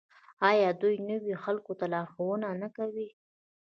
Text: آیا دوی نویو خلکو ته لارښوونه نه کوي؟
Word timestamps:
آیا 0.49 0.69
دوی 0.81 0.95
نویو 1.09 1.37
خلکو 1.45 1.71
ته 1.79 1.85
لارښوونه 1.93 2.47
نه 2.61 2.69
کوي؟ 2.77 3.07